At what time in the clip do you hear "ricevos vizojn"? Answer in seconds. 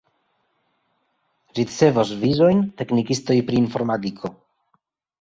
1.59-2.65